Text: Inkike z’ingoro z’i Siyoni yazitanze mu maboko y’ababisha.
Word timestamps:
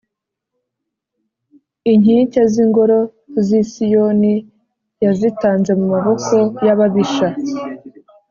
Inkike 1.91 2.41
z’ingoro 2.51 2.99
z’i 3.45 3.61
Siyoni 3.71 4.33
yazitanze 5.05 5.71
mu 5.79 5.85
maboko 5.93 6.31
y’ababisha. 6.65 7.27